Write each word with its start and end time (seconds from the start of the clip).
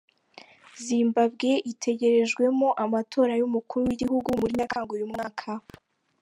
Zimbabwe 0.85 1.51
itegerejwemo 1.71 2.67
amatora 2.83 3.33
y’Umukuru 3.39 3.81
w’Igihugu 3.87 4.27
muri 4.39 4.57
Nyakanga 4.59 4.91
uyu 4.97 5.11
mwaka. 5.11 5.49